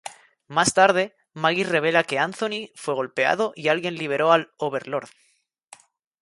Más 0.47 0.73
tarde, 0.73 1.15
Maggie 1.31 1.63
revela 1.63 2.03
que 2.03 2.17
Anthony 2.17 2.71
fue 2.73 2.95
golpeado 2.95 3.53
y 3.55 3.67
alguien 3.67 3.93
liberó 3.93 4.31
al 4.31 4.51
"Overlord". 4.57 5.09